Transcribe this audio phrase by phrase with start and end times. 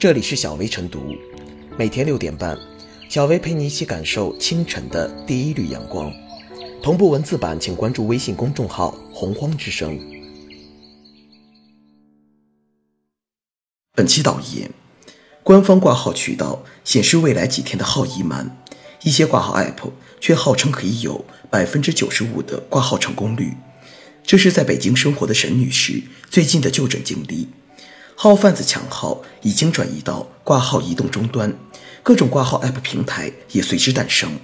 [0.00, 1.14] 这里是小薇晨读，
[1.76, 2.58] 每天六点半，
[3.10, 6.10] 小薇陪你一起感受清晨的第一缕阳光。
[6.82, 10.00] 同步文字版，请关注微信公众号“洪荒之声”。
[13.92, 14.70] 本期导言：
[15.42, 18.56] 官方挂号渠道显示，未来几天的号已满，
[19.02, 23.52] 一些挂号 app 却号称可以有百分之九十五的挂号成功率。
[24.24, 27.48] 这是在北京生活的沈女士最近的就诊经历。
[28.22, 31.56] 号贩子抢号已经转移到挂号移动终端，
[32.02, 34.38] 各种挂号 app 平台也随之诞生。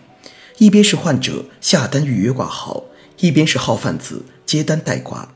[0.57, 2.85] 一边是患者下单预约挂号，
[3.19, 5.29] 一边是号贩子接单代挂。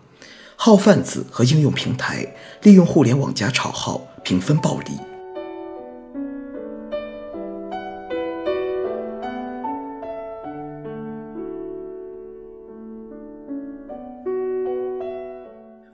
[0.57, 4.93] 号贩子和应用平台利用互联网加炒号，平分暴利。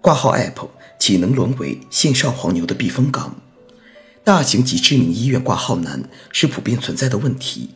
[0.06, 0.68] 挂号 App
[1.00, 3.34] 岂能沦为线上黄牛的避风港？
[4.22, 7.70] 大型及知名医院挂号难是普遍存在的问题，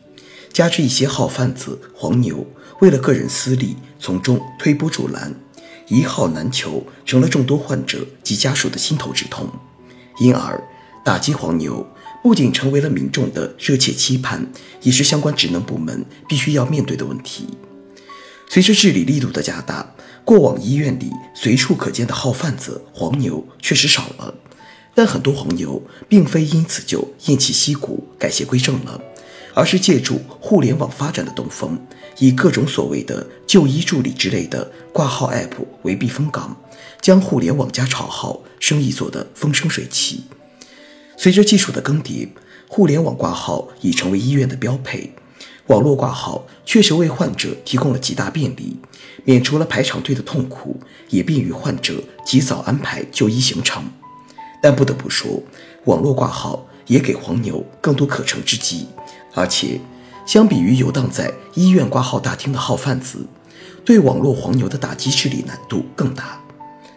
[0.53, 2.47] 加之一些号贩子、黄牛
[2.79, 5.35] 为了个人私利，从中推波助澜，
[5.89, 9.49] 一号难求成了众多患者及家属的心头之痛。
[10.21, 10.63] 因而，
[11.03, 11.85] 打击黄牛
[12.23, 14.49] 不仅成为了民众的热切期盼，
[14.83, 17.49] 也是相关职能部门必须要面对的问题。
[18.47, 19.93] 随着治理力度的加大。
[20.23, 24.33] 过往医院里随处可见的号贩子、黄牛确实少了，
[24.93, 29.01] 但很多黄牛并非因此就偃旗息鼓、改邪归正了，
[29.53, 31.77] 而是借助互联网发展的东风，
[32.19, 36.55] 以各种所谓的就医助理之类的挂号 app 为避风港，
[37.01, 40.23] 将互联网加炒号生意做得风生水起。
[41.17, 42.27] 随着技术的更迭，
[42.67, 45.13] 互联网挂号已成为医院的标配。
[45.67, 48.77] 网络挂号确实为患者提供了极大便利，
[49.23, 53.83] 免除了排长队的痛苦，也便于患者及早安排就医行程。
[54.61, 55.41] 但不得不说，
[55.85, 58.87] 网络挂号也给黄牛更多可乘之机，
[59.33, 59.79] 而且
[60.25, 63.25] 相比于游荡在医院挂号大厅的号贩子，
[63.85, 66.39] 对网络黄牛的打击治理难度更大。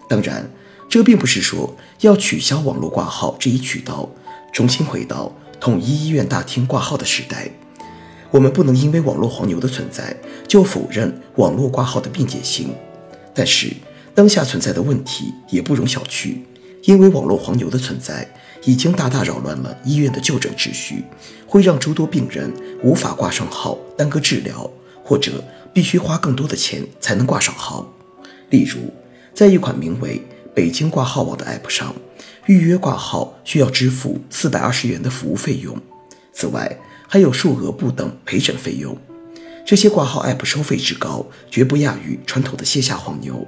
[0.09, 0.51] 当然，
[0.89, 4.09] 这并不是说要取消网络挂号这一渠道，
[4.53, 7.51] 重新回到统一医院大厅挂号的时代。
[8.35, 10.13] 我们不能因为网络黄牛的存在
[10.49, 12.75] 就否认网络挂号的便捷性，
[13.33, 13.73] 但是
[14.13, 16.39] 当下存在的问题也不容小觑，
[16.83, 18.29] 因为网络黄牛的存在
[18.65, 21.05] 已经大大扰乱了医院的就诊秩序，
[21.47, 22.53] 会让诸多病人
[22.83, 24.69] 无法挂上号，耽搁治疗，
[25.05, 27.89] 或者必须花更多的钱才能挂上号。
[28.51, 28.81] 例如，
[29.33, 30.21] 在一款名为
[30.53, 31.95] “北京挂号网”的 App 上，
[32.47, 35.79] 预约挂号需要支付四百二十元的服务费用，
[36.33, 36.77] 此外。
[37.09, 38.97] 还有数额不等陪诊费用，
[39.65, 43.47] 这些挂号 App 收费之高，绝不亚于传统的线下黄牛。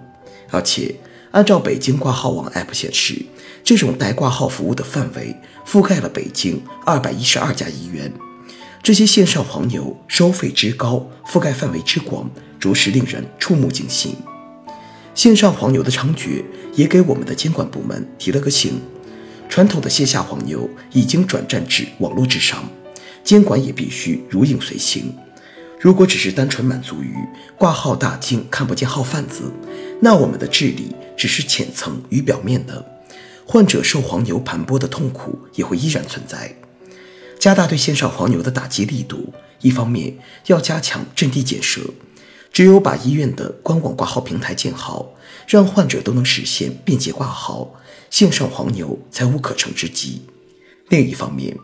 [0.51, 0.95] 而且，
[1.33, 3.27] 按照北京挂号网 App 显示，
[3.65, 5.35] 这种代挂号服务的范围
[5.67, 8.13] 覆盖了北京二百一十二家医院。
[8.83, 12.31] 这些线上黄牛收费之高，覆盖范围之广，
[12.61, 14.15] 着实令人触目惊心。
[15.13, 16.45] 线上黄牛的猖獗，
[16.75, 18.81] 也给我们的监管部门提了个醒：
[19.49, 22.63] 传统的线下黄牛已经转战至网络之上。
[23.27, 25.13] 监管也必须如影随形。
[25.81, 27.13] 如果只是单纯满足于
[27.59, 29.53] 挂号大厅看不见号贩子，
[30.01, 33.03] 那我们的治理只是浅层与表面的，
[33.45, 36.55] 患者受黄牛盘剥的痛苦也会依然存在。
[37.37, 40.17] 加大对线上黄牛的打击力度，一方面
[40.47, 41.81] 要加强阵地建设，
[42.53, 45.15] 只有把医院的官网挂号平台建好，
[45.49, 47.75] 让患者都能实现便捷挂号，
[48.09, 50.23] 线上黄牛才无可乘之机。
[50.89, 51.57] 另一方面，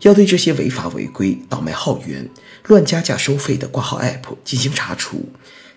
[0.00, 2.28] 要对这些违法违规、倒卖号源、
[2.66, 5.30] 乱加价收费的挂号 App 进行查处，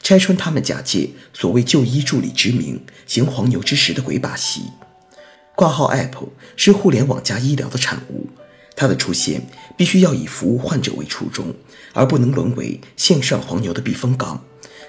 [0.03, 4.63] 拆穿他们假借所谓就医助理之名行黄牛之实的鬼把戏。
[5.55, 8.27] 挂号 App 是互联网加医疗的产物，
[8.75, 9.41] 它的出现
[9.75, 11.53] 必须要以服务患者为初衷，
[11.93, 14.43] 而不能沦为线上黄牛的避风港，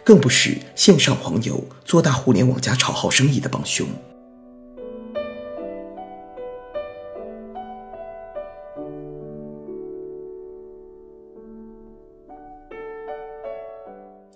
[0.05, 3.87] 更不是线上黄牛做大互联网加炒号生意的帮凶。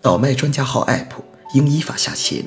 [0.02, 1.10] 倒卖专家号 App
[1.54, 2.44] 应依法下线。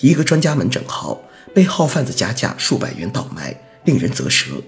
[0.00, 1.22] 一个专家门诊号
[1.54, 4.62] 被号贩子加价数百元倒卖，令人啧舌。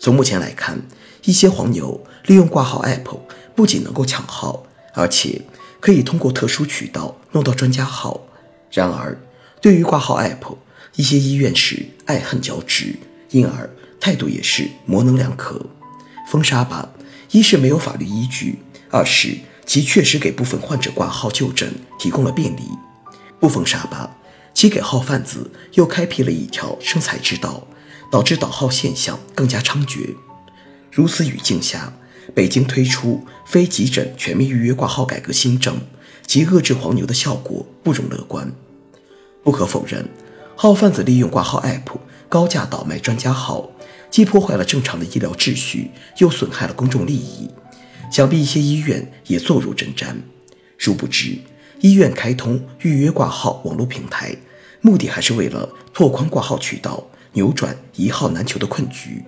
[0.00, 0.82] 从目前来看，
[1.22, 3.20] 一些黄牛利用挂号 App
[3.54, 5.42] 不仅能够抢号，而且
[5.78, 8.26] 可以通过特殊渠道弄到专家号。
[8.72, 9.16] 然而，
[9.60, 10.56] 对于挂号 App，
[10.96, 12.96] 一些医院是爱恨交织，
[13.30, 13.70] 因而
[14.00, 15.64] 态度也是模棱两可。
[16.26, 16.90] 封杀吧，
[17.30, 18.58] 一是没有法律依据，
[18.90, 19.36] 二是。
[19.64, 22.62] 其确实给部分患者挂号就诊提供了便利，
[23.40, 24.16] 部分沙巴，
[24.52, 27.66] 其给号贩子又开辟了一条生财之道，
[28.10, 30.16] 导致倒号现象更加猖獗。
[30.90, 31.92] 如此语境下，
[32.34, 35.80] 北京推出非急诊全面预约挂号改革新政
[36.26, 38.52] 及遏制黄牛的效果不容乐观。
[39.42, 40.08] 不可否认，
[40.54, 41.98] 号贩子利用挂号 App
[42.28, 43.70] 高价倒卖专家号，
[44.10, 47.48] 既破坏了正常的医疗秩序，又损害了公众利益。
[48.12, 50.14] 想必一些医院也坐如针毡。
[50.76, 51.38] 殊不知，
[51.80, 54.36] 医院开通预约挂号网络平台，
[54.82, 59.24] 目的还是为了拓宽挂号渠道，扭转一号难求的困局。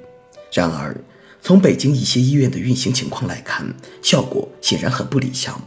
[0.53, 0.95] 然而，
[1.41, 5.59] 从北京一些医院的运行情况来看，效果显然很不理想。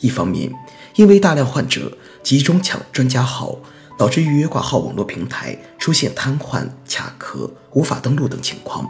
[0.00, 0.52] 一方面，
[0.96, 3.56] 因为大量患者集中抢专家号，
[3.96, 8.84] 导致预约挂号网络平台出现瘫痪、卡壳、无法登录等情况；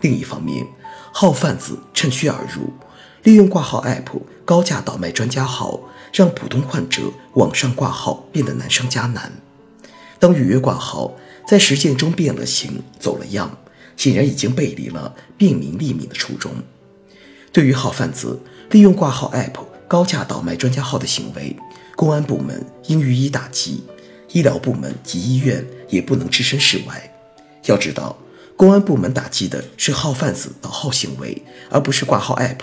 [0.00, 0.66] 另一方面，
[1.12, 2.72] 号贩子趁虚而入，
[3.26, 5.80] 利用挂号 App 高价倒卖专家号，
[6.12, 9.32] 让普通患者网上挂号变得难上加难。
[10.20, 11.12] 当预约挂号
[11.44, 13.58] 在实践中变了形、走了样，
[13.96, 16.52] 显然已经背离了便民利民的初衷。
[17.50, 18.40] 对于号贩子
[18.70, 19.58] 利用挂号 App，
[19.88, 21.56] 高价倒卖专家号的行为，
[21.96, 23.82] 公安部门应予以打击，
[24.30, 27.12] 医疗部门及医院也不能置身事外。
[27.64, 28.16] 要知道，
[28.56, 32.56] 公安部门打击的是号贩子倒号行为，而不是挂号 app。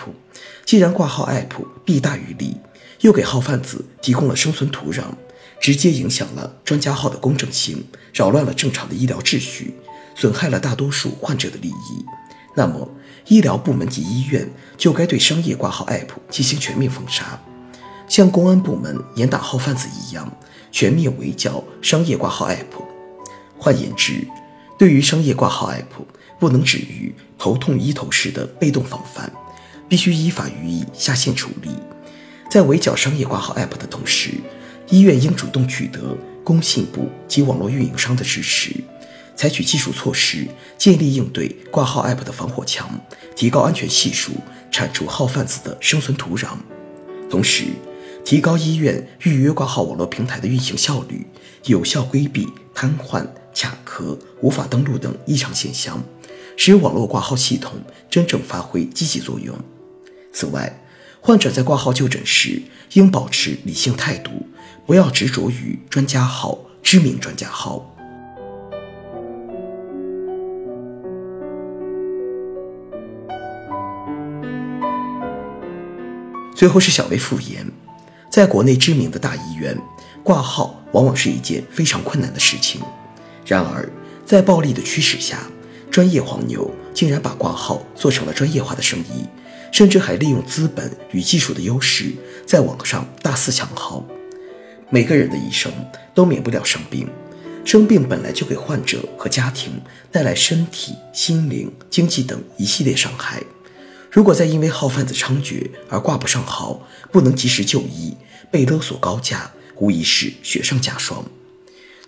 [0.66, 2.58] 既然挂号 app 弊大于利，
[3.02, 5.04] 又给号贩子提供了生存土壤，
[5.62, 9.76] 直接影响了专家号的公正性，扰乱了正常的医疗秩序，
[10.16, 12.06] 损害了大多数患者的利益，
[12.56, 12.90] 那么。
[13.28, 17.42] 医疗部门及医院就该对商业挂号 App 进行全面封杀，
[18.10, 20.30] 像公安部门严打号贩子一样，
[20.70, 22.84] 全面围剿商业挂号 App。
[23.58, 24.28] 换言之，
[24.84, 26.04] 对于商业挂号 App，
[26.38, 29.32] 不能止于头痛医头式的被动防范，
[29.88, 31.70] 必须依法予以下线处理。
[32.50, 34.32] 在围剿商业挂号 App 的同时，
[34.90, 38.76] 医院应主动取得工信部及网络运营商的支持。
[39.38, 40.46] 采取技术措施，
[40.78, 42.90] 建立应对挂号 App 的防火墙，
[43.38, 44.34] 提高安全系数，
[44.70, 46.50] 铲除号贩子的生存土壤。
[47.30, 47.64] 同时，
[48.26, 51.26] 提高医院预约挂号网络平台的运行效率，
[51.68, 56.04] 有效规避瘫痪、卡壳、无法登录等异常现象，
[56.58, 57.74] 使网络挂号系统
[58.10, 59.56] 真正发挥积极作用。
[60.34, 60.82] 此外，
[61.22, 62.62] 患者在挂号就诊时
[62.94, 64.32] 应保持理性态度，
[64.86, 67.90] 不要执着于专家号、知名专家号。
[76.56, 77.70] 最后是小薇复言，
[78.30, 79.78] 在国内知名的大医院
[80.24, 82.82] 挂号往往是一件非常困难的事情。
[83.46, 83.90] 然而，
[84.26, 85.40] 在暴利的驱使下，
[85.92, 89.26] 专业黄牛竟然把挂号做成了专业化的生意，
[89.72, 92.12] 甚至还利用资本与技术的优势，
[92.46, 94.06] 在网上大肆抢号。
[94.90, 95.72] 每个人的一生
[96.14, 97.08] 都免不了生病，
[97.66, 99.82] 生病本来就给患者和家庭
[100.12, 103.42] 带来身体、心灵、经济等一系列伤害。
[104.12, 108.16] 如果再因为号贩子猖獗而挂不上号，不能及时就医，
[108.52, 111.26] 被勒索高价，无疑是雪上加霜。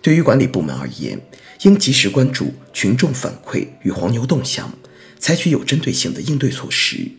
[0.06, 1.20] 对于管理部门而言，
[1.62, 4.72] 应及时关注群众反馈与黄牛动向，
[5.18, 7.10] 采取有针对性的应对措施。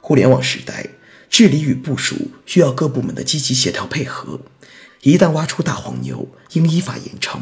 [0.00, 0.84] 互联网时代，
[1.30, 4.40] 治理与部署需要各部门的积极协调配合。
[5.02, 7.38] 一旦挖出大黄牛，应依法严惩。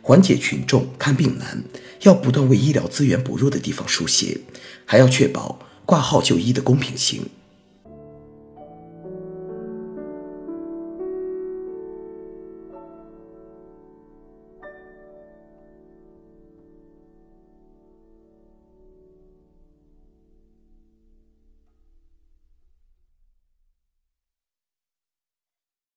[0.00, 1.64] 缓解群众看病难，
[2.02, 4.38] 要不断为医疗资源薄弱的地方输血，
[4.84, 5.58] 还要确保。
[5.84, 7.28] 挂号就医的公平性。